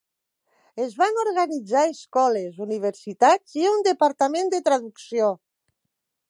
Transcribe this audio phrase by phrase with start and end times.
[0.85, 5.31] Es van organitzar escoles, universitats i un departament de traducció.